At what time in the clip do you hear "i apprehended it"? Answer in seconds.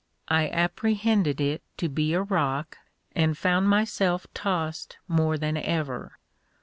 0.29-1.61